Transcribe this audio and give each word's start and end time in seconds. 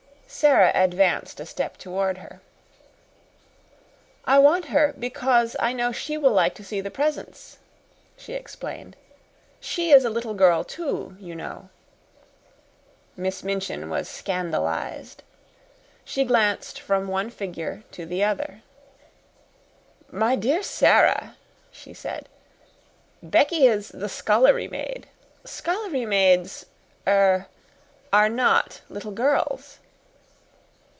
Sara 0.33 0.71
advanced 0.73 1.41
a 1.41 1.45
step 1.45 1.75
toward 1.75 2.19
her. 2.19 2.39
"I 4.23 4.39
want 4.39 4.63
her 4.67 4.93
because 4.97 5.57
I 5.59 5.73
know 5.73 5.91
she 5.91 6.15
will 6.17 6.31
like 6.31 6.55
to 6.55 6.63
see 6.63 6.79
the 6.79 6.89
presents," 6.89 7.57
she 8.15 8.31
explained. 8.31 8.95
"She 9.59 9.91
is 9.91 10.05
a 10.05 10.09
little 10.09 10.33
girl, 10.33 10.63
too, 10.63 11.17
you 11.19 11.35
know." 11.35 11.67
Miss 13.17 13.43
Minchin 13.43 13.89
was 13.89 14.07
scandalized. 14.07 15.21
She 16.05 16.23
glanced 16.23 16.79
from 16.79 17.09
one 17.09 17.29
figure 17.29 17.83
to 17.91 18.05
the 18.05 18.23
other. 18.23 18.61
"My 20.09 20.37
dear 20.37 20.63
Sara," 20.63 21.35
she 21.73 21.93
said, 21.93 22.29
"Becky 23.21 23.65
is 23.67 23.89
the 23.89 24.07
scullery 24.09 24.69
maid. 24.69 25.09
Scullery 25.43 26.05
maids 26.05 26.67
er 27.05 27.47
are 28.13 28.29
not 28.29 28.79
little 28.87 29.11
girls." 29.11 29.79